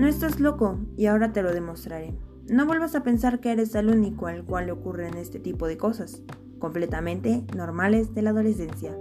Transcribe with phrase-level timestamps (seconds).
[0.00, 2.14] No estás loco, y ahora te lo demostraré.
[2.48, 5.76] No vuelvas a pensar que eres el único al cual le ocurren este tipo de
[5.76, 6.22] cosas,
[6.58, 8.96] completamente normales de la adolescencia.